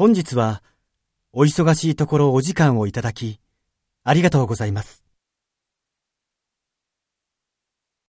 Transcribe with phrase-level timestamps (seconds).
[0.00, 0.62] 本日は、
[1.30, 3.38] お忙しいところお時間をいただき、
[4.02, 5.04] ありがとうございます。